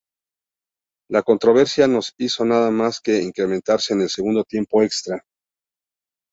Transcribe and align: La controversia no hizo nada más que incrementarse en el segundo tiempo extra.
La 1.11 1.21
controversia 1.21 1.85
no 1.87 1.99
hizo 2.17 2.43
nada 2.43 2.71
más 2.71 3.01
que 3.01 3.21
incrementarse 3.21 3.93
en 3.93 4.01
el 4.01 4.09
segundo 4.09 4.43
tiempo 4.43 4.81
extra. 4.81 5.23